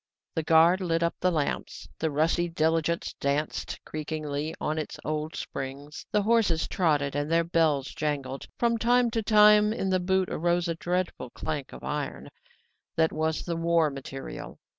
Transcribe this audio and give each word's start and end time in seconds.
The 0.33 0.41
guard 0.41 0.81
lit 0.81 1.03
up 1.03 1.13
the 1.19 1.29
lamps. 1.29 1.87
The 1.99 2.09
rusty 2.09 2.49
diligence 2.49 3.13
danced 3.19 3.79
creakingly 3.85 4.55
on 4.59 4.79
its 4.79 4.99
old 5.05 5.35
springs; 5.35 6.07
the 6.11 6.23
horses 6.23 6.67
trotted 6.67 7.15
and 7.15 7.31
their 7.31 7.43
bells 7.43 7.89
jangled. 7.93 8.47
From 8.57 8.79
time 8.79 9.11
to 9.11 9.21
time 9.21 9.71
in 9.71 9.91
the 9.91 9.99
boot 9.99 10.27
arose 10.31 10.67
a 10.67 10.73
dreadful 10.73 11.29
clank 11.29 11.71
of 11.71 11.83
iron: 11.83 12.29
that 12.95 13.11
was 13.11 13.43
the 13.45 13.55
war 13.55 13.91
material. 13.91 14.57